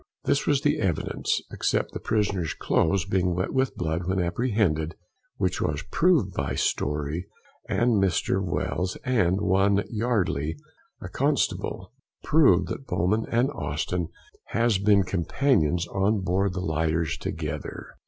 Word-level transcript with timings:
This 0.23 0.47
was 0.47 0.61
the 0.61 0.79
evidence, 0.79 1.43
except 1.51 1.91
the 1.93 1.99
prisoner's 1.99 2.55
cloaths 2.55 3.05
being 3.05 3.35
wet 3.35 3.53
with 3.53 3.75
blood 3.75 4.07
when 4.07 4.19
apprehended, 4.19 4.95
which 5.37 5.61
was 5.61 5.83
proved 5.91 6.33
by 6.33 6.55
Story 6.55 7.27
and 7.69 8.01
Mr. 8.01 8.43
Wells, 8.43 8.95
and 9.05 9.39
one 9.39 9.83
Yardly, 9.91 10.55
a 11.01 11.07
constable, 11.07 11.93
proved 12.23 12.67
that 12.69 12.87
Bowman 12.87 13.27
and 13.29 13.51
Austin 13.51 14.07
has 14.45 14.79
been 14.79 15.03
companions 15.03 15.85
on 15.89 16.21
board 16.21 16.53
the 16.53 16.61
lighters 16.61 17.15
together. 17.15 17.93